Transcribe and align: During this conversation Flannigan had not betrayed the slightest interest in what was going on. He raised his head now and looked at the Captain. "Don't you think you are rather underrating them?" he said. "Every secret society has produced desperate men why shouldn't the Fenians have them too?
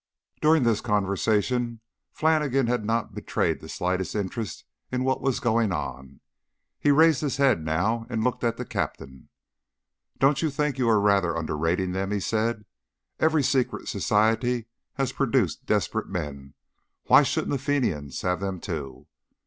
During 0.41 0.63
this 0.63 0.81
conversation 0.81 1.79
Flannigan 2.11 2.65
had 2.65 2.83
not 2.83 3.13
betrayed 3.13 3.59
the 3.59 3.69
slightest 3.69 4.15
interest 4.15 4.65
in 4.91 5.03
what 5.03 5.21
was 5.21 5.39
going 5.39 5.71
on. 5.71 6.21
He 6.79 6.89
raised 6.89 7.21
his 7.21 7.37
head 7.37 7.63
now 7.63 8.07
and 8.09 8.23
looked 8.23 8.43
at 8.43 8.57
the 8.57 8.65
Captain. 8.65 9.29
"Don't 10.17 10.41
you 10.41 10.49
think 10.49 10.79
you 10.79 10.89
are 10.89 10.99
rather 10.99 11.37
underrating 11.37 11.91
them?" 11.91 12.09
he 12.09 12.19
said. 12.19 12.65
"Every 13.19 13.43
secret 13.43 13.87
society 13.89 14.65
has 14.95 15.11
produced 15.13 15.67
desperate 15.67 16.09
men 16.09 16.55
why 17.03 17.21
shouldn't 17.21 17.51
the 17.51 17.59
Fenians 17.59 18.23
have 18.23 18.39
them 18.39 18.59
too? 18.59 19.05